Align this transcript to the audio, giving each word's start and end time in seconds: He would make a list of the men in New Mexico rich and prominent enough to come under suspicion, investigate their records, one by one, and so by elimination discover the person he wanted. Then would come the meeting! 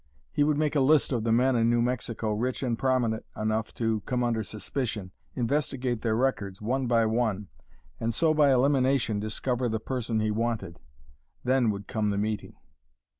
He 0.31 0.43
would 0.43 0.57
make 0.57 0.75
a 0.75 0.79
list 0.81 1.11
of 1.11 1.23
the 1.23 1.31
men 1.31 1.55
in 1.55 1.69
New 1.69 1.79
Mexico 1.79 2.33
rich 2.33 2.63
and 2.63 2.75
prominent 2.75 3.23
enough 3.39 3.71
to 3.75 3.99
come 4.07 4.23
under 4.23 4.41
suspicion, 4.41 5.11
investigate 5.35 6.01
their 6.01 6.15
records, 6.15 6.59
one 6.59 6.87
by 6.87 7.05
one, 7.05 7.49
and 7.99 8.11
so 8.11 8.33
by 8.33 8.51
elimination 8.51 9.19
discover 9.19 9.69
the 9.69 9.79
person 9.79 10.19
he 10.19 10.31
wanted. 10.31 10.79
Then 11.43 11.69
would 11.69 11.85
come 11.85 12.09
the 12.09 12.17
meeting! 12.17 12.55